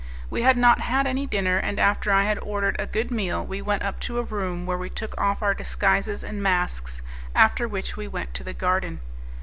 [0.31, 3.61] We had not had any dinner, and after I had ordered a good meal we
[3.61, 7.03] went up to a room where we took off our disguises and masks,
[7.35, 9.01] after which we went to the garden.